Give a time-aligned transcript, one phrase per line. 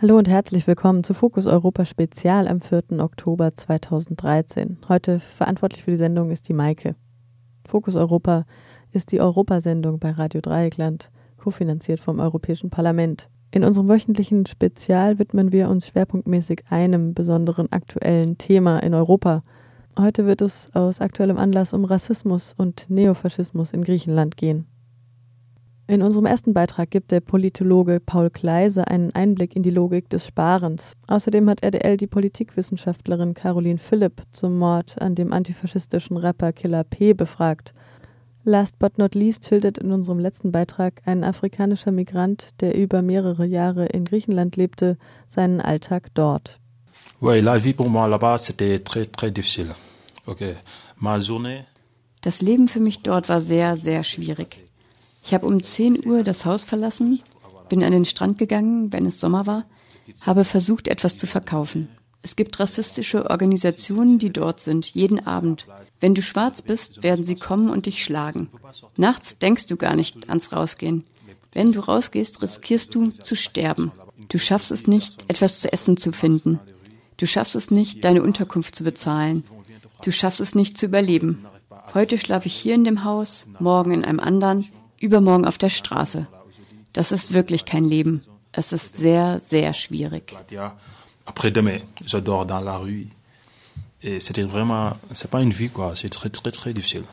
[0.00, 3.00] Hallo und herzlich willkommen zu Fokus Europa Spezial am 4.
[3.00, 4.78] Oktober 2013.
[4.88, 6.94] Heute verantwortlich für die Sendung ist die Maike.
[7.66, 8.46] Fokus Europa
[8.92, 13.28] ist die Europasendung bei Radio Dreieckland, kofinanziert vom Europäischen Parlament.
[13.50, 19.42] In unserem wöchentlichen Spezial widmen wir uns schwerpunktmäßig einem besonderen aktuellen Thema in Europa.
[19.98, 24.68] Heute wird es aus aktuellem Anlass um Rassismus und Neofaschismus in Griechenland gehen.
[25.90, 30.26] In unserem ersten Beitrag gibt der Politologe Paul Kleise einen Einblick in die Logik des
[30.26, 30.92] Sparens.
[31.06, 37.14] Außerdem hat RDL die Politikwissenschaftlerin Caroline Philipp zum Mord an dem antifaschistischen Rapper Killer P
[37.14, 37.72] befragt.
[38.44, 43.46] Last but not least schildert in unserem letzten Beitrag ein afrikanischer Migrant, der über mehrere
[43.46, 46.58] Jahre in Griechenland lebte, seinen Alltag dort.
[47.22, 49.74] Oui, la vie pour moi là-bas, c'était très, très difficile.
[50.26, 50.56] Okay.
[50.98, 51.64] Ma journée.
[52.20, 54.64] Das Leben für mich dort war sehr, sehr schwierig.
[55.22, 57.20] Ich habe um 10 Uhr das Haus verlassen,
[57.68, 59.64] bin an den Strand gegangen, wenn es Sommer war,
[60.22, 61.88] habe versucht, etwas zu verkaufen.
[62.22, 65.66] Es gibt rassistische Organisationen, die dort sind, jeden Abend.
[66.00, 68.48] Wenn du schwarz bist, werden sie kommen und dich schlagen.
[68.96, 71.04] Nachts denkst du gar nicht ans Rausgehen.
[71.52, 73.92] Wenn du rausgehst, riskierst du zu sterben.
[74.28, 76.58] Du schaffst es nicht, etwas zu essen zu finden.
[77.16, 79.44] Du schaffst es nicht, deine Unterkunft zu bezahlen.
[80.02, 81.46] Du schaffst es nicht zu überleben.
[81.94, 84.66] Heute schlafe ich hier in dem Haus, morgen in einem anderen,
[85.00, 86.26] übermorgen auf der Straße.
[86.92, 88.22] Das ist wirklich kein Leben.
[88.52, 90.34] Es ist sehr, sehr schwierig.
[91.26, 93.08] Après-demain, je dors dans la rue.
[94.00, 95.94] Et c'était vraiment, c'est pas une vie, quoi.
[95.94, 97.04] C'est très, très, très difficile.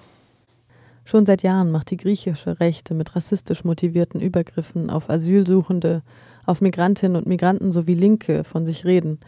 [1.04, 6.02] Schon seit Jahren macht die griechische Rechte mit rassistisch motivierten Übergriffen auf Asylsuchende,
[6.46, 9.20] auf Migrantinnen und Migranten sowie Linke von sich reden.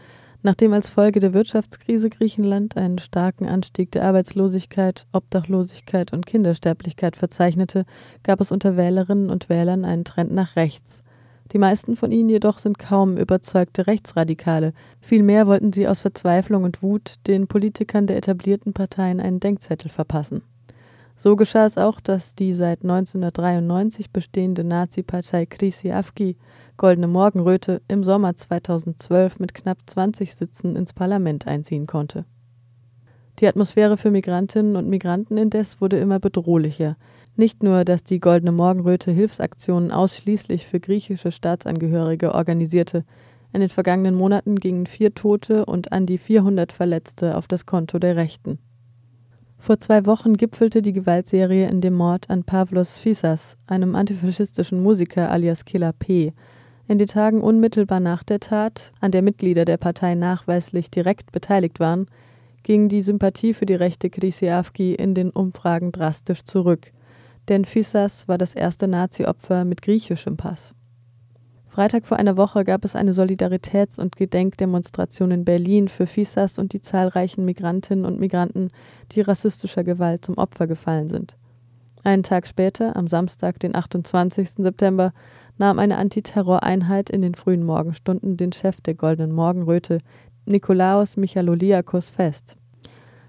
[0.42, 7.84] Nachdem als Folge der Wirtschaftskrise Griechenland einen starken Anstieg der Arbeitslosigkeit, Obdachlosigkeit und Kindersterblichkeit verzeichnete,
[8.22, 11.02] gab es unter Wählerinnen und Wählern einen Trend nach rechts.
[11.52, 14.74] Die meisten von ihnen jedoch sind kaum überzeugte Rechtsradikale.
[15.00, 20.42] Vielmehr wollten sie aus Verzweiflung und Wut den Politikern der etablierten Parteien einen Denkzettel verpassen.
[21.16, 26.36] So geschah es auch, dass die seit 1993 bestehende Nazi-Partei Krisi Afki
[26.78, 32.24] Goldene Morgenröte im Sommer 2012 mit knapp 20 Sitzen ins Parlament einziehen konnte.
[33.40, 36.96] Die Atmosphäre für Migrantinnen und Migranten indes wurde immer bedrohlicher.
[37.34, 43.04] Nicht nur, dass die Goldene Morgenröte Hilfsaktionen ausschließlich für griechische Staatsangehörige organisierte,
[43.52, 47.98] in den vergangenen Monaten gingen vier Tote und an die 400 Verletzte auf das Konto
[47.98, 48.60] der Rechten.
[49.56, 55.28] Vor zwei Wochen gipfelte die Gewaltserie in dem Mord an Pavlos Fisas, einem antifaschistischen Musiker
[55.28, 56.34] alias Killer P.,
[56.88, 61.80] in den Tagen unmittelbar nach der Tat, an der Mitglieder der Partei nachweislich direkt beteiligt
[61.80, 62.06] waren,
[62.62, 66.92] ging die Sympathie für die rechte Krisiavki in den Umfragen drastisch zurück,
[67.48, 70.74] denn Fissas war das erste Nazi-Opfer mit griechischem Pass.
[71.68, 76.72] Freitag vor einer Woche gab es eine Solidaritäts- und Gedenkdemonstration in Berlin für Fissas und
[76.72, 78.70] die zahlreichen Migrantinnen und Migranten,
[79.12, 81.36] die rassistischer Gewalt zum Opfer gefallen sind.
[82.02, 84.50] Einen Tag später, am Samstag, den 28.
[84.56, 85.12] September,
[85.58, 90.00] nahm eine Antiterroreinheit in den frühen Morgenstunden den Chef der Goldenen Morgenröte,
[90.46, 92.56] Nikolaos Michaloliakos, fest.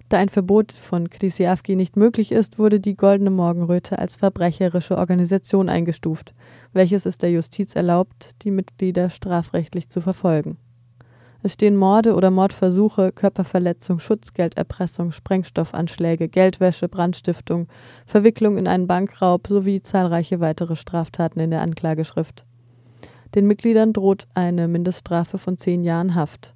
[0.09, 5.69] Da ein Verbot von Krisiavki nicht möglich ist, wurde die Goldene Morgenröte als verbrecherische Organisation
[5.69, 6.33] eingestuft,
[6.73, 10.57] welches es der Justiz erlaubt, die Mitglieder strafrechtlich zu verfolgen.
[11.41, 17.67] Es stehen Morde oder Mordversuche, Körperverletzung, Schutzgelderpressung, Sprengstoffanschläge, Geldwäsche, Brandstiftung,
[18.05, 22.43] Verwicklung in einen Bankraub sowie zahlreiche weitere Straftaten in der Anklageschrift.
[23.35, 26.55] Den Mitgliedern droht eine Mindeststrafe von zehn Jahren Haft.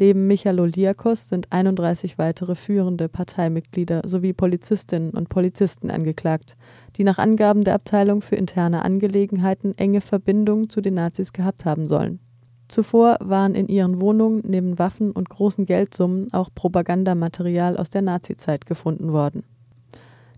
[0.00, 6.56] Neben Michaloliakos sind 31 weitere führende Parteimitglieder sowie Polizistinnen und Polizisten angeklagt,
[6.96, 11.86] die nach Angaben der Abteilung für interne Angelegenheiten enge Verbindungen zu den Nazis gehabt haben
[11.86, 12.20] sollen.
[12.68, 18.66] Zuvor waren in ihren Wohnungen neben Waffen und großen Geldsummen auch Propagandamaterial aus der Nazizeit
[18.66, 19.44] gefunden worden.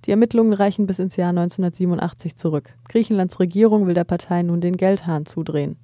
[0.05, 2.75] Die Ermittlungen reichen bis ins Jahr 1987 zurück.
[2.89, 5.77] Griechenlands Regierung will der Partei nun den Geldhahn zudrehen.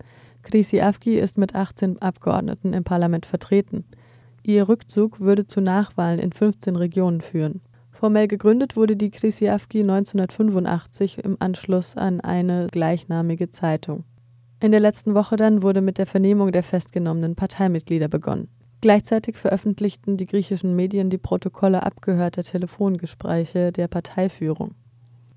[0.43, 3.85] Krisi Avki ist mit 18 Abgeordneten im Parlament vertreten.
[4.43, 7.61] Ihr Rückzug würde zu Nachwahlen in 15 Regionen führen.
[7.91, 14.05] Formell gegründet wurde die Krisiavki 1985 im Anschluss an eine gleichnamige Zeitung.
[14.59, 18.49] In der letzten Woche dann wurde mit der Vernehmung der festgenommenen Parteimitglieder begonnen.
[18.81, 24.75] Gleichzeitig veröffentlichten die griechischen Medien die Protokolle abgehörter Telefongespräche der Parteiführung.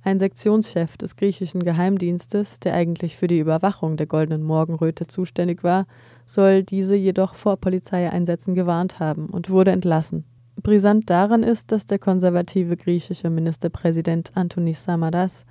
[0.02, 5.88] Ein Sektionschef des griechischen Geheimdienstes, der eigentlich für die Überwachung der Goldenen Morgenröte zuständig war,
[6.26, 10.24] soll diese jedoch vor Polizeieinsätzen gewarnt haben und wurde entlassen.
[10.62, 15.46] Brisant daran ist, dass der konservative griechische Ministerpräsident Antonis Samaras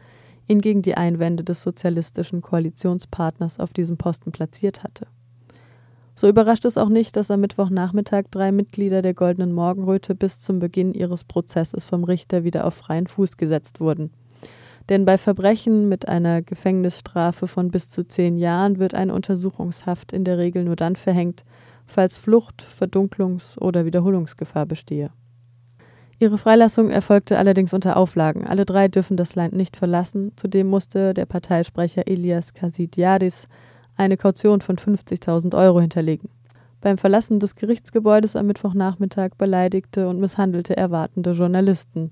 [0.48, 5.06] ihn gegen die Einwände des sozialistischen Koalitionspartners auf diesem Posten platziert hatte.
[6.14, 10.58] So überrascht es auch nicht, dass am Mittwochnachmittag drei Mitglieder der Goldenen Morgenröte bis zum
[10.58, 14.10] Beginn ihres Prozesses vom Richter wieder auf freien Fuß gesetzt wurden.
[14.88, 20.24] Denn bei Verbrechen mit einer Gefängnisstrafe von bis zu zehn Jahren wird eine Untersuchungshaft in
[20.24, 21.44] der Regel nur dann verhängt,
[21.86, 25.10] falls Flucht, Verdunklungs- oder Wiederholungsgefahr bestehe.
[26.20, 28.44] Ihre Freilassung erfolgte allerdings unter Auflagen.
[28.44, 30.32] Alle drei dürfen das Land nicht verlassen.
[30.34, 33.46] Zudem musste der Parteisprecher Elias Kasidiadis
[33.96, 36.28] eine Kaution von 50.000 Euro hinterlegen.
[36.80, 42.10] Beim Verlassen des Gerichtsgebäudes am Mittwochnachmittag beleidigte und misshandelte er wartende Journalisten.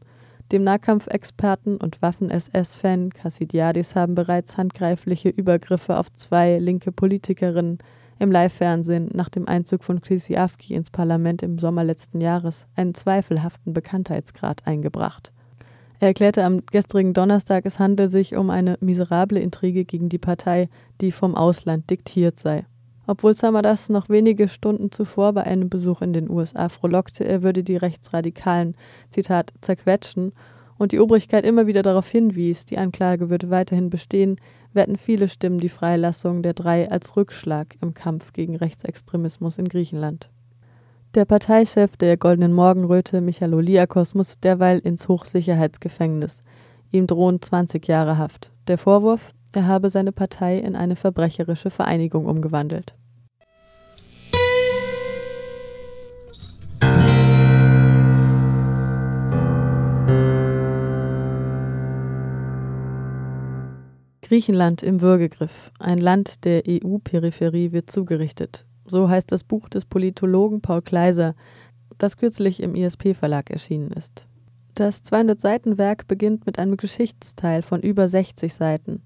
[0.53, 7.79] Dem Nahkampfexperten und Waffen-SS-Fan Kassidiadis haben bereits handgreifliche Übergriffe auf zwei linke Politikerinnen
[8.19, 13.73] im Live-Fernsehen nach dem Einzug von Klisiavki ins Parlament im Sommer letzten Jahres einen zweifelhaften
[13.73, 15.33] Bekanntheitsgrad eingebracht.
[15.99, 20.69] Er erklärte am gestrigen Donnerstag, es handle sich um eine miserable Intrige gegen die Partei,
[21.01, 22.67] die vom Ausland diktiert sei.
[23.07, 27.63] Obwohl Samadas noch wenige Stunden zuvor bei einem Besuch in den USA frohlockte, er würde
[27.63, 28.75] die Rechtsradikalen,
[29.11, 30.33] Zitat, zerquetschen
[30.77, 34.37] und die Obrigkeit immer wieder darauf hinwies, die Anklage würde weiterhin bestehen,
[34.77, 40.31] werten viele Stimmen die Freilassung der drei als Rückschlag im Kampf gegen Rechtsextremismus in Griechenland.
[41.15, 46.43] Der Parteichef der Goldenen Morgenröte, Michaloliakos, muss derweil ins Hochsicherheitsgefängnis.
[46.93, 48.53] Ihm drohen 20 Jahre Haft.
[48.69, 52.95] Der Vorwurf, er habe seine Partei in eine verbrecherische Vereinigung umgewandelt.
[64.27, 65.71] Griechenland im Würgegriff.
[65.79, 68.67] Ein Land der EU-Peripherie wird zugerichtet.
[68.85, 71.37] So heißt das Buch des Politologen Paul Kleiser,
[71.99, 74.27] das kürzlich im ISP-Verlag erschienen ist.
[74.75, 79.01] Das 200-Seiten-Werk beginnt mit einem Geschichtsteil von über 60 Seiten,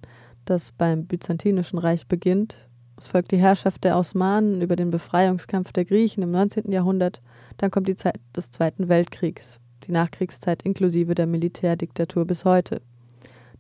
[0.46, 2.56] das beim Byzantinischen Reich beginnt.
[2.96, 6.72] Es folgt die Herrschaft der Osmanen über den Befreiungskampf der Griechen im 19.
[6.72, 7.20] Jahrhundert.
[7.58, 12.81] Dann kommt die Zeit des Zweiten Weltkriegs, die Nachkriegszeit inklusive der Militärdiktatur bis heute.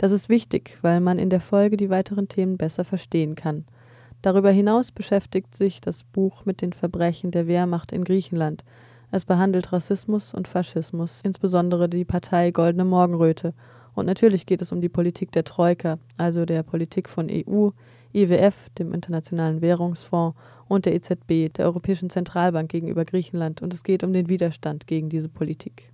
[0.00, 3.64] Das ist wichtig, weil man in der Folge die weiteren Themen besser verstehen kann–
[4.22, 8.64] Darüber hinaus beschäftigt sich das Buch mit den Verbrechen der Wehrmacht in Griechenland.
[9.10, 13.54] Es behandelt Rassismus und Faschismus, insbesondere die Partei Goldene Morgenröte.
[13.94, 17.70] Und natürlich geht es um die Politik der Troika, also der Politik von EU,
[18.12, 20.38] IWF, dem Internationalen Währungsfonds
[20.68, 23.62] und der EZB, der Europäischen Zentralbank gegenüber Griechenland.
[23.62, 25.90] Und es geht um den Widerstand gegen diese Politik.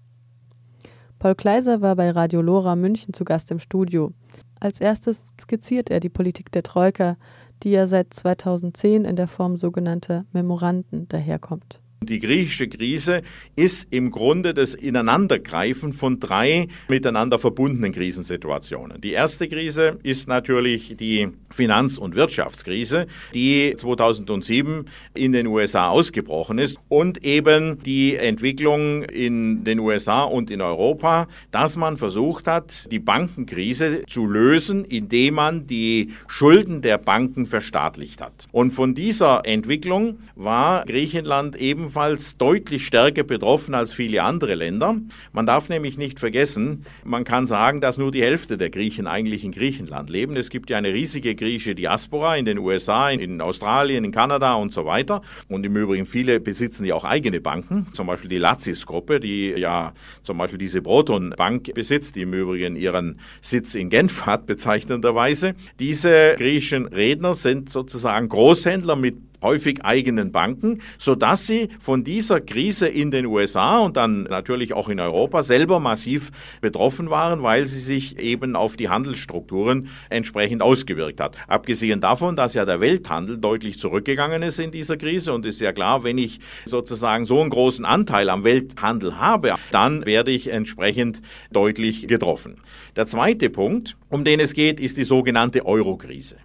[1.26, 4.12] Paul Kleiser war bei Radio Lora München zu Gast im Studio.
[4.60, 7.16] Als erstes skizziert er die Politik der Troika,
[7.64, 11.80] die ja seit 2010 in der Form sogenannter Memoranden daherkommt.
[12.02, 13.22] Die griechische Krise
[13.56, 19.00] ist im Grunde das Ineinandergreifen von drei miteinander verbundenen Krisensituationen.
[19.00, 24.84] Die erste Krise ist natürlich die Finanz- und Wirtschaftskrise, die 2007
[25.14, 31.26] in den USA ausgebrochen ist und eben die Entwicklung in den USA und in Europa,
[31.50, 38.20] dass man versucht hat, die Bankenkrise zu lösen, indem man die Schulden der Banken verstaatlicht
[38.20, 38.46] hat.
[38.52, 44.96] Und von dieser Entwicklung war Griechenland ebenfalls ebenfalls deutlich stärker betroffen als viele andere Länder.
[45.32, 49.44] Man darf nämlich nicht vergessen, man kann sagen, dass nur die Hälfte der Griechen eigentlich
[49.44, 50.36] in Griechenland leben.
[50.36, 54.72] Es gibt ja eine riesige griechische Diaspora in den USA, in Australien, in Kanada und
[54.72, 55.22] so weiter.
[55.48, 59.92] Und im Übrigen viele besitzen ja auch eigene Banken, zum Beispiel die Lazis-Gruppe, die ja
[60.24, 65.54] zum Beispiel diese Proton-Bank besitzt, die im Übrigen ihren Sitz in Genf hat, bezeichnenderweise.
[65.78, 72.88] Diese griechischen Redner sind sozusagen Großhändler mit häufig eigenen Banken, sodass sie von dieser Krise
[72.88, 77.80] in den USA und dann natürlich auch in Europa selber massiv betroffen waren, weil sie
[77.80, 81.36] sich eben auf die Handelsstrukturen entsprechend ausgewirkt hat.
[81.48, 85.72] Abgesehen davon, dass ja der Welthandel deutlich zurückgegangen ist in dieser Krise und ist ja
[85.72, 91.22] klar, wenn ich sozusagen so einen großen Anteil am Welthandel habe, dann werde ich entsprechend
[91.52, 92.56] deutlich getroffen.
[92.96, 96.36] Der zweite Punkt, um den es geht, ist die sogenannte Euro-Krise.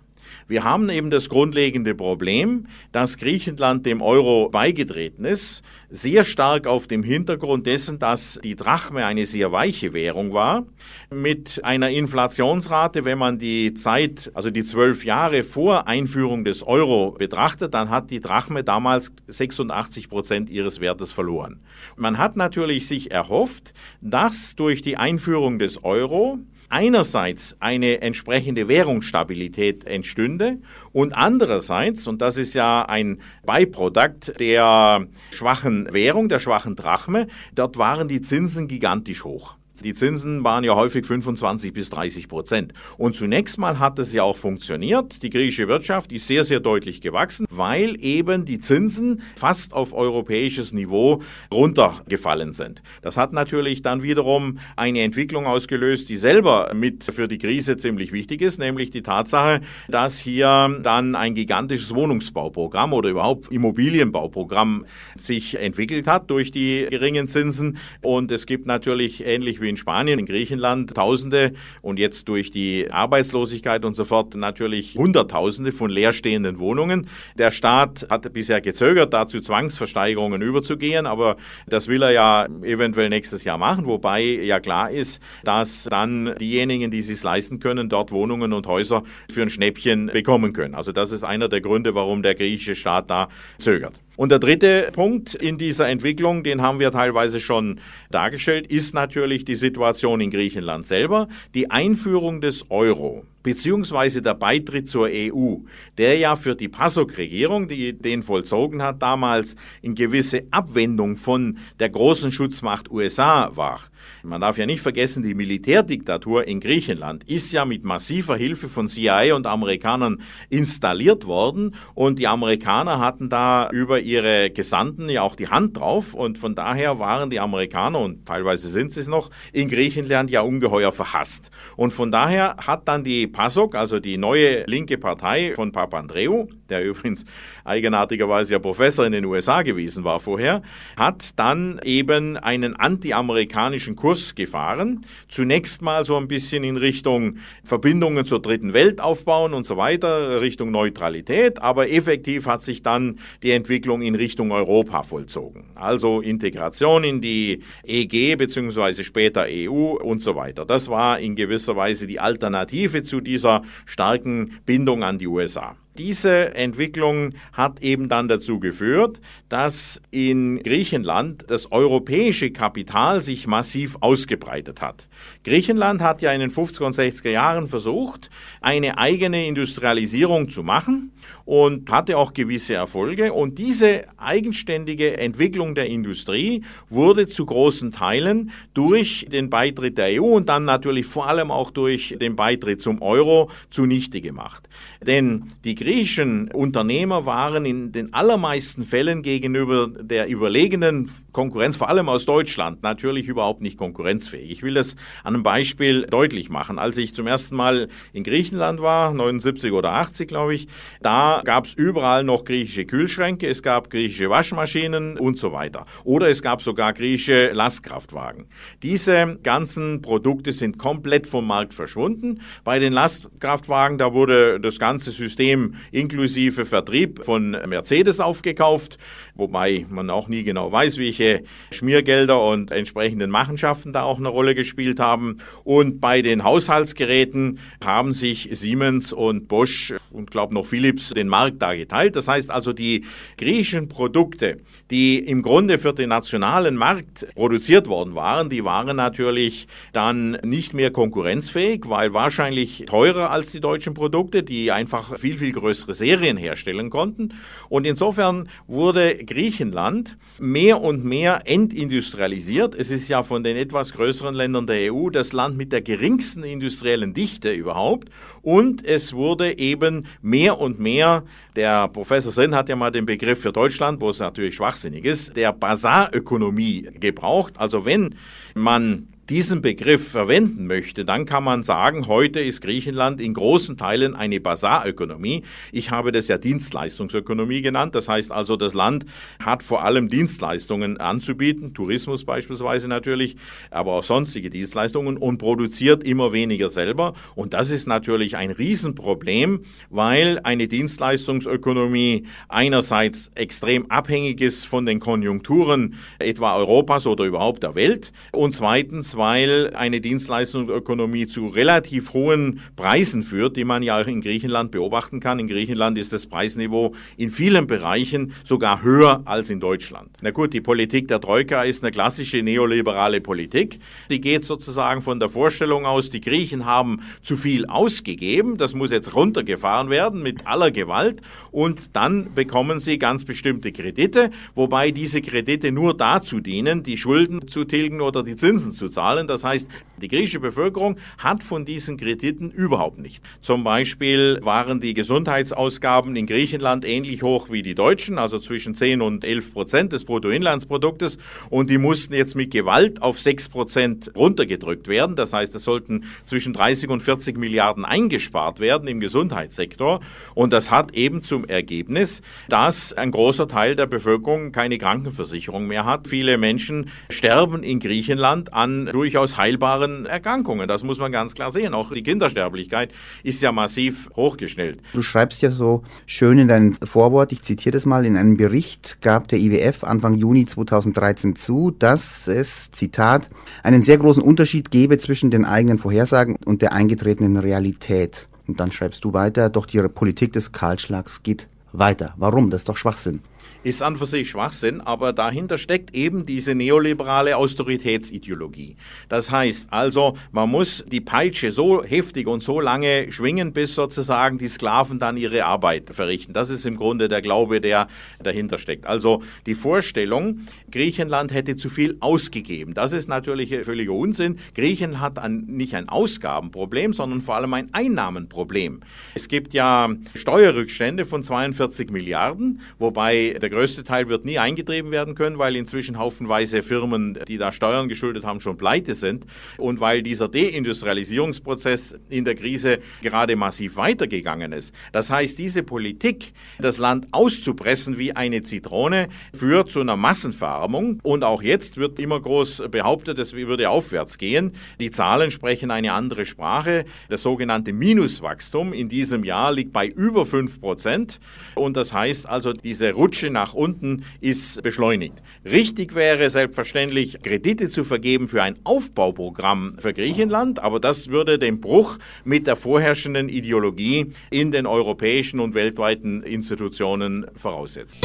[0.52, 6.88] Wir haben eben das grundlegende Problem, dass Griechenland dem Euro beigetreten ist, sehr stark auf
[6.88, 10.66] dem Hintergrund dessen, dass die Drachme eine sehr weiche Währung war,
[11.10, 17.12] mit einer Inflationsrate, wenn man die Zeit, also die zwölf Jahre vor Einführung des Euro
[17.12, 21.62] betrachtet, dann hat die Drachme damals 86 Prozent ihres Wertes verloren.
[21.96, 26.40] Man hat natürlich sich erhofft, dass durch die Einführung des Euro
[26.72, 30.60] einerseits eine entsprechende Währungsstabilität entstünde
[30.92, 37.78] und andererseits, und das ist ja ein Beiprodukt der schwachen Währung, der schwachen Drachme, dort
[37.78, 39.56] waren die Zinsen gigantisch hoch.
[39.84, 42.74] Die Zinsen waren ja häufig 25 bis 30 Prozent.
[42.98, 45.24] Und zunächst mal hat es ja auch funktioniert.
[45.24, 50.72] Die griechische Wirtschaft ist sehr, sehr deutlich gewachsen, weil eben die Zinsen fast auf europäisches
[50.72, 52.84] Niveau runtergefallen sind.
[53.02, 58.12] Das hat natürlich dann wiederum eine Entwicklung ausgelöst, die selber mit für die Krise ziemlich
[58.12, 64.86] wichtig ist, nämlich die Tatsache, dass hier dann ein gigantisches Wohnungsbauprogramm oder überhaupt Immobilienbauprogramm
[65.18, 67.78] sich entwickelt hat durch die geringen Zinsen.
[68.02, 72.92] Und es gibt natürlich ähnlich wie in Spanien, in Griechenland Tausende und jetzt durch die
[72.92, 77.08] Arbeitslosigkeit und so fort natürlich Hunderttausende von leerstehenden Wohnungen.
[77.38, 81.38] Der Staat hat bisher gezögert, dazu Zwangsversteigerungen überzugehen, aber
[81.68, 86.92] das will er ja eventuell nächstes Jahr machen, wobei ja klar ist, dass dann diejenigen,
[86.92, 90.76] die es sich leisten können, dort Wohnungen und Häuser für ein Schnäppchen bekommen können.
[90.76, 93.94] Also das ist einer der Gründe, warum der griechische Staat da zögert.
[94.22, 97.80] Und der dritte Punkt in dieser Entwicklung, den haben wir teilweise schon
[98.12, 101.28] dargestellt, ist natürlich die Situation in Griechenland selber.
[101.56, 105.58] Die Einführung des Euro beziehungsweise der Beitritt zur EU,
[105.98, 111.90] der ja für die PASOK-Regierung, die den vollzogen hat, damals in gewisse Abwendung von der
[111.90, 113.80] großen Schutzmacht USA war.
[114.24, 118.88] Man darf ja nicht vergessen, die Militärdiktatur in Griechenland ist ja mit massiver Hilfe von
[118.88, 125.36] CIA und Amerikanern installiert worden und die Amerikaner hatten da über ihre Gesandten ja auch
[125.36, 129.30] die Hand drauf und von daher waren die Amerikaner und teilweise sind sie es noch
[129.54, 131.52] in Griechenland ja ungeheuer verhasst.
[131.76, 136.84] Und von daher hat dann die PASOK, also die neue linke Partei von Papandreou, der
[136.84, 137.26] übrigens
[137.64, 140.62] eigenartigerweise ja Professor in den USA gewesen war vorher,
[140.96, 145.06] hat dann eben einen anti-amerikanischen Kurs gefahren.
[145.28, 150.42] Zunächst mal so ein bisschen in Richtung Verbindungen zur dritten Welt aufbauen und so weiter,
[150.42, 155.66] Richtung Neutralität, aber effektiv hat sich dann die Entwicklung in Richtung Europa vollzogen.
[155.76, 159.04] Also Integration in die EG bzw.
[159.04, 160.66] später EU und so weiter.
[160.66, 165.76] Das war in gewisser Weise die Alternative zu dieser starken Bindung an die USA.
[165.98, 169.20] Diese Entwicklung hat eben dann dazu geführt,
[169.50, 175.10] dass in Griechenland das europäische Kapital sich massiv ausgebreitet hat.
[175.44, 178.30] Griechenland hat ja in den 50er und 60er Jahren versucht,
[178.62, 181.12] eine eigene Industrialisierung zu machen
[181.52, 183.34] und hatte auch gewisse Erfolge.
[183.34, 190.28] Und diese eigenständige Entwicklung der Industrie wurde zu großen Teilen durch den Beitritt der EU
[190.28, 194.70] und dann natürlich vor allem auch durch den Beitritt zum Euro zunichte gemacht.
[195.06, 202.08] Denn die griechischen Unternehmer waren in den allermeisten Fällen gegenüber der überlegenen Konkurrenz, vor allem
[202.08, 204.52] aus Deutschland, natürlich überhaupt nicht konkurrenzfähig.
[204.52, 206.80] Ich will das an einem Beispiel deutlich machen.
[206.80, 210.70] Als ich zum ersten Mal in Griechenland war, 79 oder 80 glaube ich,
[211.02, 215.86] da gab es überall noch griechische Kühlschränke, es gab griechische Waschmaschinen und so weiter.
[216.04, 218.48] Oder es gab sogar griechische Lastkraftwagen.
[218.84, 222.42] Diese ganzen Produkte sind komplett vom Markt verschwunden.
[222.64, 228.98] Bei den Lastkraftwagen, da wurde das ganze System inklusive Vertrieb von Mercedes aufgekauft,
[229.42, 234.54] wobei man auch nie genau weiß, welche Schmiergelder und entsprechenden Machenschaften da auch eine Rolle
[234.54, 235.40] gespielt haben.
[235.64, 241.62] Und bei den Haushaltsgeräten haben sich Siemens und Bosch und glaube noch Philips den Markt
[241.62, 242.16] da geteilt.
[242.16, 243.04] Das heißt also, die
[243.38, 244.60] griechischen Produkte,
[244.92, 250.76] die im Grunde für den nationalen Markt produziert worden waren, die waren natürlich dann nicht
[250.76, 256.38] mehr konkurrenzfähig, weil wahrscheinlich teurer als die deutschen Produkte, die einfach viel, viel größere Serien
[256.38, 257.34] herstellen konnten.
[257.70, 262.76] Und insofern wurde Griechenland mehr und mehr entindustrialisiert.
[262.76, 266.44] Es ist ja von den etwas größeren Ländern der EU das Land mit der geringsten
[266.44, 268.10] industriellen Dichte überhaupt.
[268.42, 271.24] Und es wurde eben mehr und mehr,
[271.56, 275.38] der Professor Sen hat ja mal den Begriff für Deutschland, wo es natürlich schwachsinnig ist,
[275.38, 277.54] der Basarökonomie gebraucht.
[277.58, 278.16] Also wenn
[278.54, 284.16] man diesen Begriff verwenden möchte, dann kann man sagen, heute ist Griechenland in großen Teilen
[284.16, 285.44] eine Basarökonomie.
[285.72, 287.96] Ich habe das ja Dienstleistungsökonomie genannt.
[287.96, 289.06] Das heißt also, das Land
[289.40, 293.38] hat vor allem Dienstleistungen anzubieten, Tourismus beispielsweise natürlich,
[293.70, 297.14] aber auch sonstige Dienstleistungen und produziert immer weniger selber.
[297.36, 305.00] Und das ist natürlich ein Riesenproblem, weil eine Dienstleistungsökonomie einerseits extrem abhängig ist von den
[305.00, 312.62] Konjunkturen etwa Europas oder überhaupt der Welt und zweitens, weil eine Dienstleistungsökonomie zu relativ hohen
[312.76, 315.40] Preisen führt, die man ja auch in Griechenland beobachten kann.
[315.40, 320.10] In Griechenland ist das Preisniveau in vielen Bereichen sogar höher als in Deutschland.
[320.22, 323.80] Na gut, die Politik der Troika ist eine klassische neoliberale Politik.
[324.10, 328.92] Die geht sozusagen von der Vorstellung aus, die Griechen haben zu viel ausgegeben, das muss
[328.92, 335.22] jetzt runtergefahren werden mit aller Gewalt und dann bekommen sie ganz bestimmte Kredite, wobei diese
[335.22, 339.26] Kredite nur dazu dienen, die Schulden zu tilgen oder die Zinsen zu zahlen zahlen.
[339.26, 339.68] Das heißt,
[340.02, 343.24] die griechische Bevölkerung hat von diesen Krediten überhaupt nicht.
[343.42, 349.02] Zum Beispiel waren die Gesundheitsausgaben in Griechenland ähnlich hoch wie die deutschen, also zwischen 10
[349.02, 351.18] und 11 Prozent des Bruttoinlandsproduktes.
[351.50, 355.16] Und die mussten jetzt mit Gewalt auf 6 Prozent runtergedrückt werden.
[355.16, 360.00] Das heißt, es sollten zwischen 30 und 40 Milliarden eingespart werden im Gesundheitssektor.
[360.36, 365.86] Und das hat eben zum Ergebnis, dass ein großer Teil der Bevölkerung keine Krankenversicherung mehr
[365.86, 366.08] hat.
[366.08, 370.68] Viele Menschen sterben in Griechenland an durchaus heilbaren Erkrankungen.
[370.68, 371.74] Das muss man ganz klar sehen.
[371.74, 372.92] Auch die Kindersterblichkeit
[373.24, 374.80] ist ja massiv hochgestellt.
[374.94, 379.02] Du schreibst ja so schön in deinem Vorwort, ich zitiere das mal, in einem Bericht
[379.02, 383.30] gab der IWF Anfang Juni 2013 zu, dass es, Zitat,
[383.64, 388.28] einen sehr großen Unterschied gebe zwischen den eigenen Vorhersagen und der eingetretenen Realität.
[388.48, 392.14] Und dann schreibst du weiter, doch die Politik des Kahlschlags geht weiter.
[392.18, 392.50] Warum?
[392.50, 393.22] Das ist doch Schwachsinn
[393.64, 398.76] ist an für sich Schwachsinn, aber dahinter steckt eben diese neoliberale Austeritätsideologie.
[399.08, 404.38] Das heißt also, man muss die Peitsche so heftig und so lange schwingen, bis sozusagen
[404.40, 406.34] die Sklaven dann ihre Arbeit verrichten.
[406.34, 407.88] Das ist im Grunde der Glaube, der
[408.24, 408.88] dahinter steckt.
[408.88, 410.42] Also die Vorstellung,
[410.72, 412.74] Griechenland hätte zu viel ausgegeben.
[412.74, 414.40] Das ist natürlich völliger Unsinn.
[414.56, 418.82] Griechenland hat ein, nicht ein Ausgabenproblem, sondern vor allem ein Einnahmenproblem.
[419.14, 425.14] Es gibt ja Steuerrückstände von 42 Milliarden, wobei der größte Teil wird nie eingetrieben werden
[425.14, 429.26] können, weil inzwischen haufenweise Firmen, die da Steuern geschuldet haben, schon pleite sind
[429.58, 434.74] und weil dieser Deindustrialisierungsprozess in der Krise gerade massiv weitergegangen ist.
[434.94, 441.24] Das heißt, diese Politik, das Land auszupressen wie eine Zitrone, führt zu einer Massenverarmung und
[441.24, 444.54] auch jetzt wird immer groß behauptet, es würde aufwärts gehen.
[444.80, 446.86] Die Zahlen sprechen eine andere Sprache.
[447.10, 451.20] Das sogenannte Minuswachstum in diesem Jahr liegt bei über 5 Prozent
[451.56, 455.16] und das heißt also, diese Rutsche nach nach unten ist beschleunigt.
[455.44, 461.60] Richtig wäre selbstverständlich, Kredite zu vergeben für ein Aufbauprogramm für Griechenland, aber das würde den
[461.60, 467.98] Bruch mit der vorherrschenden Ideologie in den europäischen und weltweiten Institutionen voraussetzen.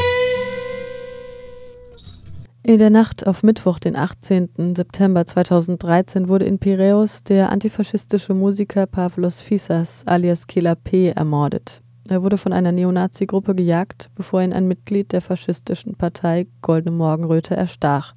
[2.63, 4.75] In der Nacht auf Mittwoch, den 18.
[4.75, 11.11] September 2013, wurde in Piräus der antifaschistische Musiker Pavlos Fisas alias Killer P.
[11.11, 11.83] ermordet.
[12.09, 17.57] Er wurde von einer Neonazi-Gruppe gejagt, bevor ihn ein Mitglied der faschistischen Partei Goldene Morgenröte
[17.57, 18.15] erstach.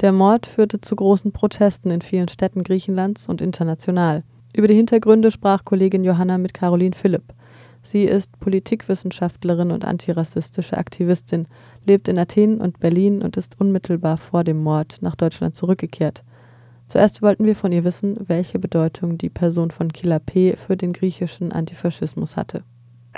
[0.00, 4.22] Der Mord führte zu großen Protesten in vielen Städten Griechenlands und international.
[4.56, 7.34] Über die Hintergründe sprach Kollegin Johanna mit Caroline Philipp.
[7.82, 11.46] Sie ist Politikwissenschaftlerin und antirassistische Aktivistin,
[11.86, 16.24] lebt in Athen und Berlin und ist unmittelbar vor dem Mord nach Deutschland zurückgekehrt.
[16.86, 20.56] Zuerst wollten wir von ihr wissen, welche Bedeutung die Person von Killer P.
[20.56, 22.62] für den griechischen Antifaschismus hatte.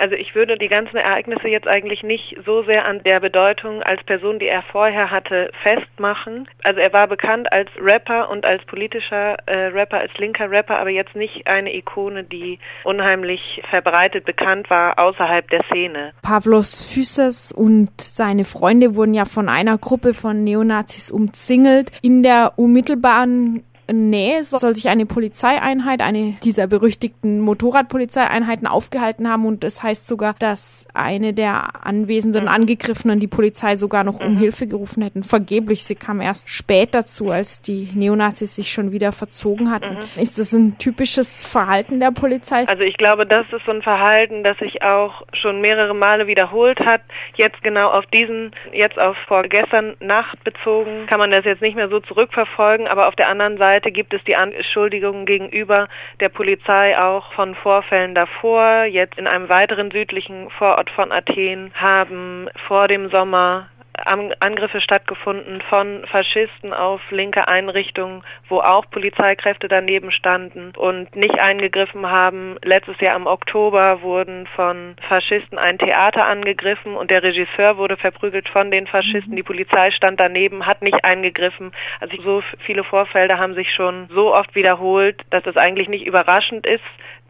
[0.01, 4.03] Also ich würde die ganzen Ereignisse jetzt eigentlich nicht so sehr an der Bedeutung als
[4.03, 6.47] Person, die er vorher hatte, festmachen.
[6.63, 10.89] Also er war bekannt als Rapper und als politischer äh, Rapper, als linker Rapper, aber
[10.89, 16.13] jetzt nicht eine Ikone, die unheimlich verbreitet bekannt war außerhalb der Szene.
[16.23, 21.91] Pavlos Physes und seine Freunde wurden ja von einer Gruppe von Neonazis umzingelt.
[22.01, 29.63] In der unmittelbaren Nähe soll sich eine Polizeieinheit, eine dieser berüchtigten Motorradpolizeieinheiten aufgehalten haben und
[29.63, 32.49] es heißt sogar, dass eine der anwesenden mhm.
[32.49, 34.37] Angegriffenen die Polizei sogar noch um mhm.
[34.37, 35.23] Hilfe gerufen hätten.
[35.23, 39.95] Vergeblich, sie kam erst spät dazu, als die Neonazis sich schon wieder verzogen hatten.
[39.95, 40.21] Mhm.
[40.21, 42.65] Ist das ein typisches Verhalten der Polizei?
[42.67, 46.79] Also ich glaube, das ist so ein Verhalten, das sich auch schon mehrere Male wiederholt
[46.79, 47.01] hat.
[47.35, 51.89] Jetzt genau auf diesen, jetzt auf vorgestern Nacht bezogen, kann man das jetzt nicht mehr
[51.89, 55.87] so zurückverfolgen, aber auf der anderen Seite Seite gibt es die Anschuldigungen gegenüber
[56.19, 58.83] der Polizei auch von Vorfällen davor.
[58.83, 63.69] Jetzt in einem weiteren südlichen Vorort von Athen haben vor dem Sommer
[64.07, 72.09] Angriffe stattgefunden von Faschisten auf linke Einrichtungen, wo auch Polizeikräfte daneben standen und nicht eingegriffen
[72.09, 72.57] haben.
[72.63, 78.49] Letztes Jahr im Oktober wurden von Faschisten ein Theater angegriffen und der Regisseur wurde verprügelt
[78.49, 79.35] von den Faschisten.
[79.35, 81.71] Die Polizei stand daneben, hat nicht eingegriffen.
[81.99, 86.65] Also so viele Vorfälle haben sich schon so oft wiederholt, dass es eigentlich nicht überraschend
[86.65, 86.83] ist,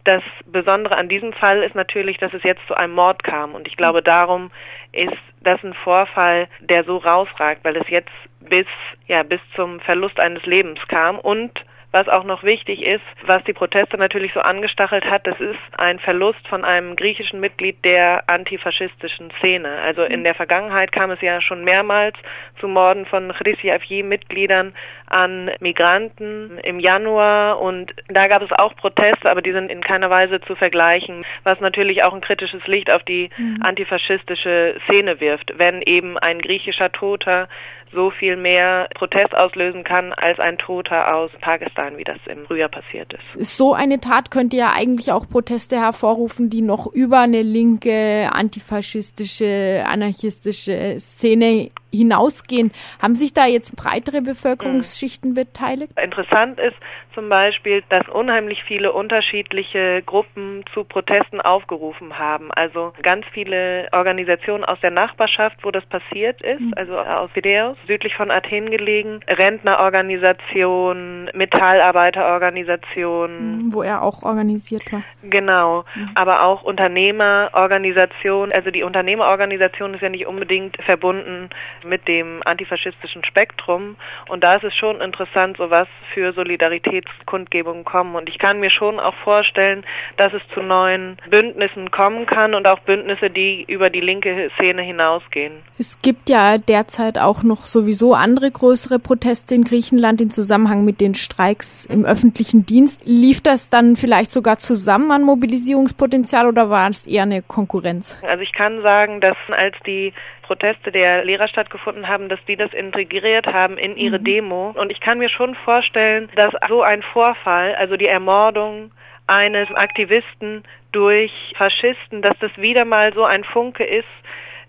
[0.03, 3.55] das Besondere an diesem Fall ist natürlich, dass es jetzt zu einem Mord kam.
[3.55, 4.51] Und ich glaube, darum
[4.91, 8.65] ist das ein Vorfall, der so rausragt, weil es jetzt bis,
[9.07, 11.51] ja, bis zum Verlust eines Lebens kam und
[11.91, 15.99] was auch noch wichtig ist, was die Proteste natürlich so angestachelt hat, das ist ein
[15.99, 19.69] Verlust von einem griechischen Mitglied der antifaschistischen Szene.
[19.83, 22.15] Also in der Vergangenheit kam es ja schon mehrmals
[22.59, 24.73] zu Morden von Chryssi-Afi-Mitgliedern
[25.07, 30.09] an Migranten im Januar und da gab es auch Proteste, aber die sind in keiner
[30.09, 33.57] Weise zu vergleichen, was natürlich auch ein kritisches Licht auf die mhm.
[33.61, 37.49] antifaschistische Szene wirft, wenn eben ein griechischer Toter
[37.93, 42.69] so viel mehr Protest auslösen kann als ein Toter aus Pakistan, wie das im Frühjahr
[42.69, 43.57] passiert ist.
[43.57, 49.83] So eine Tat könnte ja eigentlich auch Proteste hervorrufen, die noch über eine linke, antifaschistische,
[49.87, 52.71] anarchistische Szene hinausgehen.
[53.01, 55.93] Haben sich da jetzt breitere Bevölkerungsschichten beteiligt?
[56.01, 56.77] Interessant ist
[57.13, 62.49] zum Beispiel, dass unheimlich viele unterschiedliche Gruppen zu Protesten aufgerufen haben.
[62.51, 66.73] Also ganz viele Organisationen aus der Nachbarschaft, wo das passiert ist, mhm.
[66.75, 73.57] also aus Videos, südlich von Athen gelegen, Rentnerorganisationen, Metallarbeiterorganisationen.
[73.57, 75.03] Mhm, wo er auch organisiert war.
[75.23, 76.09] Genau, mhm.
[76.15, 78.53] aber auch Unternehmerorganisationen.
[78.53, 81.49] Also die Unternehmerorganisation ist ja nicht unbedingt verbunden
[81.85, 83.95] mit dem antifaschistischen Spektrum.
[84.27, 88.15] Und da ist es schon interessant, so was für Solidaritätskundgebungen kommen.
[88.15, 89.83] Und ich kann mir schon auch vorstellen,
[90.17, 94.81] dass es zu neuen Bündnissen kommen kann und auch Bündnisse, die über die linke Szene
[94.81, 95.53] hinausgehen.
[95.77, 101.01] Es gibt ja derzeit auch noch sowieso andere größere Proteste in Griechenland im Zusammenhang mit
[101.01, 103.01] den Streiks im öffentlichen Dienst.
[103.05, 108.17] Lief das dann vielleicht sogar zusammen an Mobilisierungspotenzial oder war es eher eine Konkurrenz?
[108.21, 110.13] Also ich kann sagen, dass als die
[110.51, 114.23] Proteste der Lehrer stattgefunden haben, dass die das integriert haben in ihre mhm.
[114.25, 114.75] Demo.
[114.77, 118.91] Und ich kann mir schon vorstellen, dass so ein Vorfall, also die Ermordung
[119.27, 124.09] eines Aktivisten durch Faschisten, dass das wieder mal so ein Funke ist,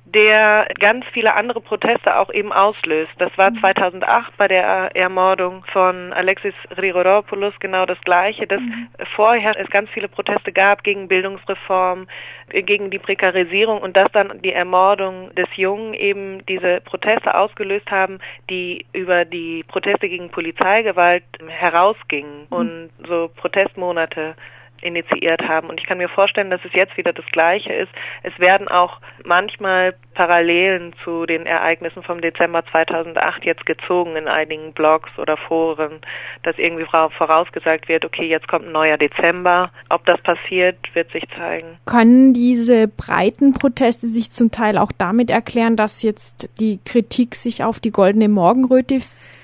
[0.04, 3.12] der ganz viele andere Proteste auch eben auslöst.
[3.18, 4.34] Das war 2008 mhm.
[4.36, 8.88] bei der Ermordung von Alexis Rigoropoulos genau das Gleiche, dass mhm.
[9.14, 12.08] vorher es ganz viele Proteste gab gegen Bildungsreform,
[12.50, 18.18] gegen die Prekarisierung und dass dann die Ermordung des Jungen eben diese Proteste ausgelöst haben,
[18.50, 22.56] die über die Proteste gegen Polizeigewalt herausgingen mhm.
[22.56, 24.34] und so Protestmonate
[24.82, 25.68] initiiert haben.
[25.68, 27.90] Und ich kann mir vorstellen, dass es jetzt wieder das Gleiche ist.
[28.22, 34.72] Es werden auch manchmal Parallelen zu den Ereignissen vom Dezember 2008 jetzt gezogen in einigen
[34.72, 36.00] Blogs oder Foren,
[36.42, 39.70] dass irgendwie vorausgesagt wird, okay, jetzt kommt ein neuer Dezember.
[39.88, 41.78] Ob das passiert, wird sich zeigen.
[41.86, 47.64] Können diese breiten Proteste sich zum Teil auch damit erklären, dass jetzt die Kritik sich
[47.64, 49.00] auf die goldene Morgenröte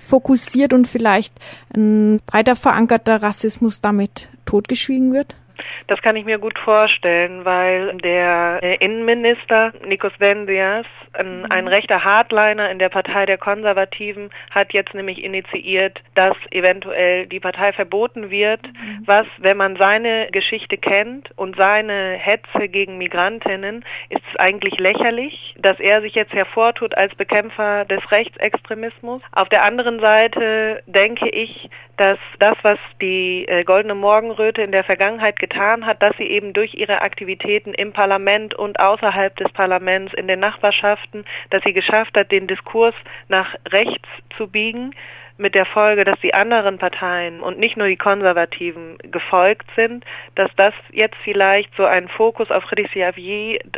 [0.08, 1.34] fokussiert und vielleicht
[1.74, 5.36] ein breiter verankerter Rassismus damit totgeschwiegen wird?
[5.86, 11.68] Das kann ich mir gut vorstellen, weil der Innenminister Nikos Vendias, ein, ein, mhm.
[11.68, 17.72] rechter Hardliner in der Partei der Konservativen, hat jetzt nämlich initiiert, dass eventuell die Partei
[17.72, 19.02] verboten wird, mhm.
[19.06, 25.54] was, wenn man seine Geschichte kennt und seine Hetze gegen Migrantinnen, ist es eigentlich lächerlich,
[25.58, 29.22] dass er sich jetzt hervortut als Bekämpfer des Rechtsextremismus.
[29.32, 34.84] Auf der anderen Seite denke ich, dass das, was die äh, Goldene Morgenröte in der
[34.84, 40.12] Vergangenheit getan hat, dass sie eben durch ihre Aktivitäten im Parlament und außerhalb des Parlaments
[40.14, 42.94] in den Nachbarschaften, dass sie geschafft hat, den Diskurs
[43.28, 44.94] nach rechts zu biegen,
[45.38, 50.50] mit der Folge, dass die anderen Parteien und nicht nur die Konservativen gefolgt sind, dass
[50.56, 53.12] das jetzt vielleicht so einen Fokus auf Khadija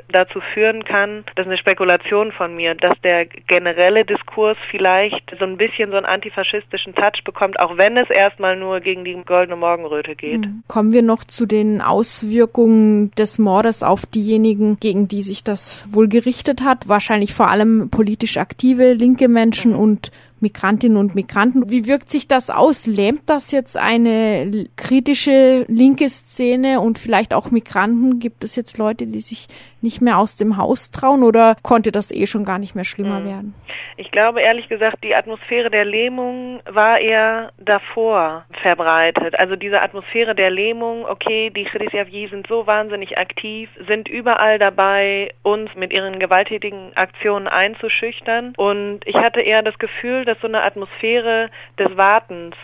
[0.09, 5.45] dazu führen kann, das ist eine Spekulation von mir, dass der generelle Diskurs vielleicht so
[5.45, 9.57] ein bisschen so einen antifaschistischen Touch bekommt, auch wenn es erstmal nur gegen die goldene
[9.57, 10.45] Morgenröte geht.
[10.45, 10.63] Hm.
[10.67, 16.09] Kommen wir noch zu den Auswirkungen des Mordes auf diejenigen, gegen die sich das wohl
[16.09, 19.79] gerichtet hat, wahrscheinlich vor allem politisch aktive linke Menschen mhm.
[19.79, 21.69] und Migrantinnen und Migranten.
[21.71, 22.87] Wie wirkt sich das aus?
[22.87, 28.19] Lähmt das jetzt eine kritische linke Szene und vielleicht auch Migranten?
[28.19, 29.49] Gibt es jetzt Leute, die sich
[29.83, 33.21] nicht mehr aus dem Haus trauen oder konnte das eh schon gar nicht mehr schlimmer
[33.21, 33.25] Mhm.
[33.25, 33.55] werden?
[33.97, 39.39] Ich glaube ehrlich gesagt, die Atmosphäre der Lähmung war eher davor verbreitet.
[39.39, 45.33] Also diese Atmosphäre der Lähmung, okay, die Christiavji sind so wahnsinnig aktiv, sind überall dabei,
[45.43, 48.55] uns mit ihren gewalttätigen Aktionen einzuschüchtern.
[48.57, 52.55] Und ich hatte eher das Gefühl, dass so eine Atmosphäre des Wartens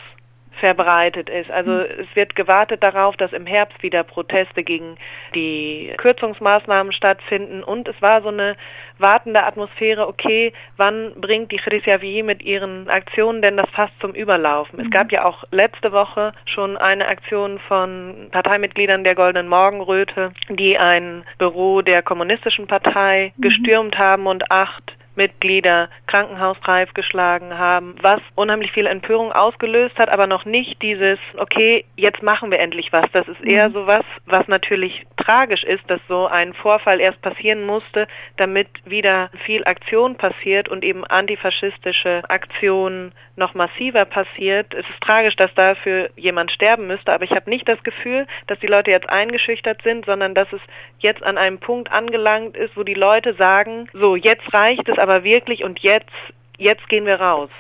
[0.61, 1.51] verbreitet ist.
[1.51, 4.97] Also es wird gewartet darauf, dass im Herbst wieder Proteste gegen
[5.35, 8.57] die Kürzungsmaßnahmen stattfinden und es war so eine
[8.99, 14.81] wartende Atmosphäre, okay, wann bringt die Christiavi mit ihren Aktionen denn das fast zum Überlaufen?
[14.81, 20.79] Es gab ja auch letzte Woche schon eine Aktion von Parteimitgliedern der Goldenen Morgenröte, die
[20.79, 28.73] ein Büro der Kommunistischen Partei gestürmt haben und acht Mitglieder krankenhausreif geschlagen haben, was unheimlich
[28.73, 33.07] viel Empörung ausgelöst hat, aber noch nicht dieses, okay, jetzt machen wir endlich was.
[33.13, 37.65] Das ist eher so was, was natürlich tragisch ist, dass so ein Vorfall erst passieren
[37.65, 44.73] musste, damit wieder viel Aktion passiert und eben antifaschistische Aktion noch massiver passiert.
[44.75, 48.59] Es ist tragisch, dass dafür jemand sterben müsste, aber ich habe nicht das Gefühl, dass
[48.61, 50.61] die Leute jetzt eingeschüchtert sind, sondern dass es
[50.99, 55.25] jetzt an einem Punkt angelangt ist, wo die Leute sagen, so, jetzt reicht es aber
[55.25, 56.11] wirklich und jetzt,
[56.59, 57.51] jetzt gehen wir raus.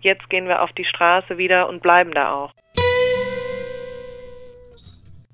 [0.00, 2.52] Jetzt gehen wir auf die Straße wieder und bleiben da auch.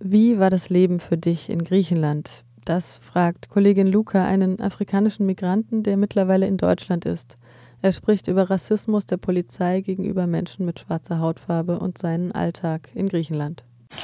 [0.01, 2.45] Wie war das Leben für dich in Griechenland?
[2.65, 7.39] Das fragt Kollegin Luca einen afrikanischen Migranten, der mittlerweile in Deutschland ist.
[7.81, 13.09] Er spricht über Rassismus der Polizei gegenüber Menschen mit schwarzer Hautfarbe und seinen Alltag in
[13.09, 13.63] Griechenland.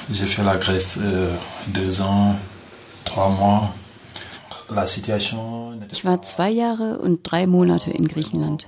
[0.09, 1.29] J'ai fait la Grèce euh,
[1.73, 2.35] deux ans,
[3.03, 3.73] trois mois.
[4.69, 8.67] La situation n'était Ich war zwei Jahre und drei Monate in Griechenland.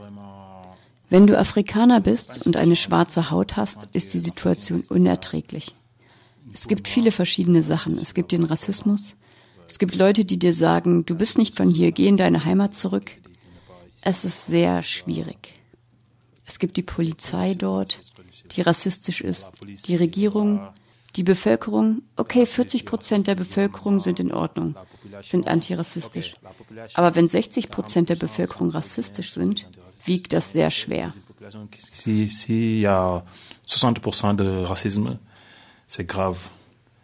[1.10, 5.76] Wenn du Afrikaner bist und eine schwarze Haut hast, ist die Situation unerträglich.
[6.54, 7.98] Es gibt viele verschiedene Sachen.
[7.98, 9.16] Es gibt den Rassismus.
[9.68, 12.74] Es gibt Leute, die dir sagen, du bist nicht von hier, geh in deine Heimat
[12.74, 13.18] zurück.
[14.02, 15.54] Es ist sehr schwierig.
[16.46, 18.00] Es gibt die Polizei dort,
[18.52, 19.54] die rassistisch ist,
[19.88, 20.68] die Regierung,
[21.16, 22.04] die Bevölkerung.
[22.16, 24.76] Okay, 40 Prozent der Bevölkerung sind in Ordnung,
[25.22, 26.36] sind antirassistisch.
[26.94, 29.68] Aber wenn 60 Prozent der Bevölkerung rassistisch sind,
[30.06, 31.14] wiegt das sehr schwer.
[31.92, 33.24] Si, si y a
[33.68, 35.20] 60% de racisme,
[35.88, 36.38] c'est grave.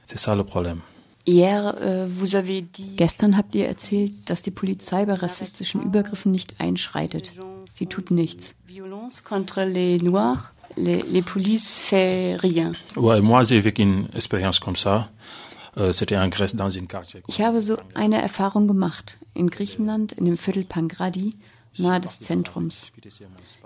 [0.06, 0.82] C'est ça le problème.
[1.25, 6.31] Hier, äh, vous avez dit Gestern habt ihr erzählt, dass die Polizei bei rassistischen Übergriffen
[6.31, 7.31] nicht einschreitet.
[7.73, 8.55] Sie tut nichts.
[8.67, 12.73] Violence contre les Noirs, les, les polices fait rien.
[12.95, 15.09] Ouais, moi j'ai vécu une expérience comme ça.
[15.77, 15.91] Euh.
[17.27, 19.17] Ich habe so eine Erfahrung gemacht.
[19.33, 21.36] In Griechenland, in dem Viertel Pangradi,
[21.77, 22.91] nahe des Zentrums.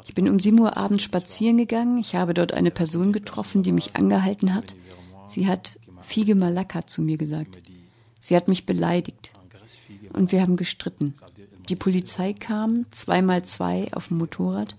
[0.05, 1.97] Ich bin um 7 Uhr abends spazieren gegangen.
[1.99, 4.75] Ich habe dort eine Person getroffen, die mich angehalten hat.
[5.25, 7.57] Sie hat Fige Malaka zu mir gesagt.
[8.21, 9.33] Sie hat mich beleidigt.
[10.13, 11.13] Und wir haben gestritten.
[11.67, 14.77] Die Polizei kam, zweimal zwei auf dem Motorrad.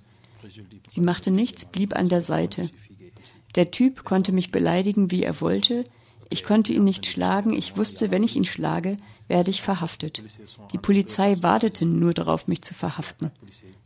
[0.86, 2.70] Sie machte nichts, blieb an der Seite.
[3.56, 5.84] Der Typ konnte mich beleidigen, wie er wollte.
[6.30, 7.52] Ich konnte ihn nicht schlagen.
[7.52, 8.96] Ich wusste, wenn ich ihn schlage,
[9.28, 10.22] werde ich verhaftet.
[10.72, 13.30] Die Polizei wartete nur darauf, mich zu verhaften.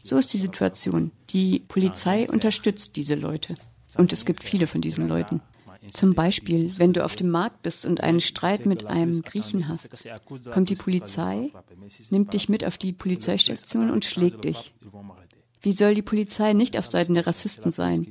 [0.01, 1.11] So ist die Situation.
[1.31, 3.55] Die Polizei unterstützt diese Leute.
[3.97, 5.41] Und es gibt viele von diesen Leuten.
[5.93, 10.09] Zum Beispiel, wenn du auf dem Markt bist und einen Streit mit einem Griechen hast,
[10.51, 11.51] kommt die Polizei,
[12.11, 14.73] nimmt dich mit auf die Polizeistation und schlägt dich.
[15.61, 18.07] Wie soll die Polizei nicht auf Seiten der Rassisten sein?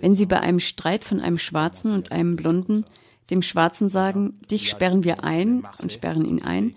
[0.00, 2.84] Wenn sie bei einem Streit von einem Schwarzen und einem Blonden
[3.30, 6.74] dem Schwarzen sagen, dich sperren wir ein und sperren ihn ein,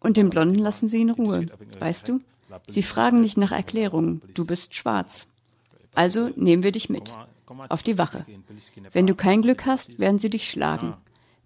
[0.00, 1.46] und dem Blonden lassen sie in Ruhe.
[1.78, 2.20] Weißt du?
[2.66, 4.20] Sie fragen nicht nach Erklärungen.
[4.34, 5.26] Du bist schwarz.
[5.94, 7.12] Also nehmen wir dich mit.
[7.68, 8.24] Auf die Wache.
[8.92, 10.94] Wenn du kein Glück hast, werden sie dich schlagen.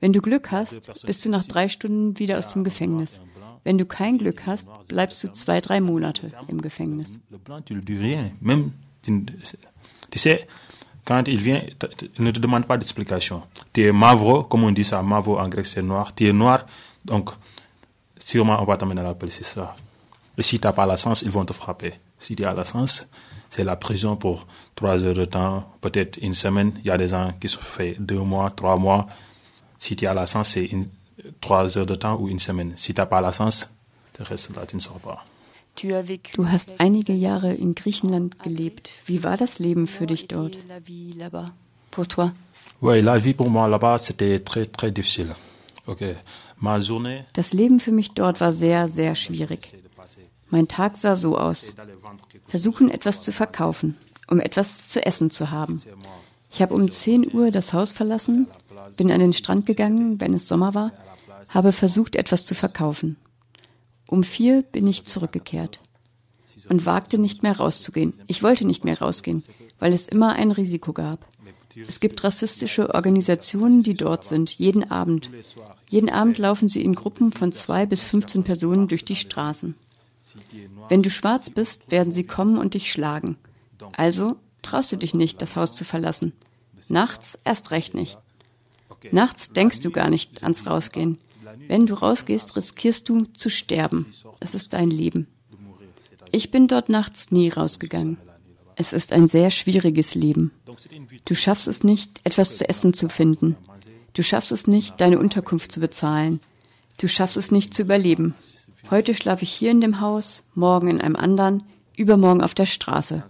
[0.01, 3.21] Wenn du Glück hast, bist du nach drei Stunden wieder aus dem Gefängnis.
[3.65, 7.19] Wenn du kein Glück hast, bleibst du zwei, drei Monate im Gefängnis.
[7.45, 8.73] Blanc,
[10.11, 10.47] tu sais,
[11.05, 11.63] quand il vient,
[12.19, 13.43] ne te demande pas d'explication.
[13.73, 16.15] Tu es mavro, comme on dit ça, mavro en grec c'est noir.
[16.15, 16.67] Tu es noir,
[17.05, 17.31] donc
[18.19, 19.77] sûrement on va t'amener à la police, c'est ça.
[20.37, 21.95] Et si tu n'as pas la sens, ils vont te frapper.
[22.19, 23.09] Si tu as la sens,
[23.49, 26.73] c'est la prison pour trois heures de temps, peut-être une semaine.
[26.81, 29.07] Il y a des gens qui se fait deux mois, trois mois.
[29.79, 30.69] Si tu as la sens, c'est
[31.41, 32.73] trois heures de temps ou une semaine.
[32.77, 33.71] Si tu n'as pas la sens,
[34.15, 35.25] tu restes là, tu ne sors pas.
[35.81, 38.91] Du hast einige Jahre in Griechenland gelebt.
[39.07, 40.57] Wie war das Leben für dich dort?
[41.93, 42.33] Pour toi?
[42.83, 45.35] Oui, la vie pour moi là-bas, c'était très, très difficile.
[45.87, 46.17] Okay.
[46.61, 49.73] Ma journée, Das Leben für mich dort war sehr, sehr schwierig.
[50.51, 51.75] Mein Tag sah so aus.
[52.47, 53.97] Versuchen, etwas zu verkaufen,
[54.29, 55.81] um etwas zu essen zu haben.
[56.51, 58.47] Ich habe um 10 Uhr das Haus verlassen,
[58.97, 60.93] bin an den Strand gegangen, wenn es Sommer war,
[61.51, 63.17] habe versucht, etwas zu verkaufen.
[64.07, 65.81] Um vier bin ich zurückgekehrt
[66.69, 68.15] und wagte nicht mehr rauszugehen.
[68.27, 69.43] Ich wollte nicht mehr rausgehen,
[69.79, 71.27] weil es immer ein Risiko gab.
[71.87, 75.31] Es gibt rassistische Organisationen, die dort sind, jeden Abend.
[75.91, 79.77] Jeden Abend laufen sie in Gruppen von zwei bis 15 Personen durch die Straßen.
[80.89, 83.37] Wenn du schwarz bist, werden sie kommen und dich schlagen.
[83.97, 86.33] Also traust du dich nicht, das Haus zu verlassen.
[86.89, 88.19] Nachts erst recht nicht.
[89.13, 91.19] Nachts denkst du gar nicht ans Rausgehen.
[91.67, 94.07] Wenn du rausgehst, riskierst du zu sterben.
[94.41, 95.29] Es ist dein Leben.
[96.31, 98.19] Ich bin dort nachts nie rausgegangen.
[98.77, 100.53] Es ist ein sehr schwieriges Leben.
[101.25, 103.57] Du schaffst es nicht, etwas zu essen zu finden.
[104.13, 106.41] Du schaffst es nicht, deine Unterkunft zu bezahlen.
[106.99, 108.35] Du schaffst es nicht zu überleben.
[108.91, 111.63] Heute schlafe ich hier in dem Haus, morgen in einem anderen,
[111.97, 113.23] übermorgen auf der Straße.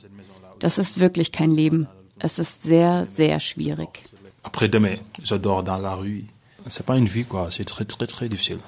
[0.61, 1.89] Das ist wirklich kein Leben.
[2.21, 4.05] Es ist sehr, sehr schwierig.
[4.45, 6.25] Après-demain, je dors dans la rue.
[6.69, 7.51] C'est pas une vie, quoi.
[7.51, 8.61] C'est très, très, très difficile.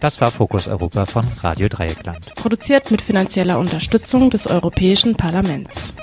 [0.00, 2.34] Das war Fokus Europa von Radio Dreieckland.
[2.36, 5.94] Produziert mit finanzieller Unterstützung des Europäischen Parlaments.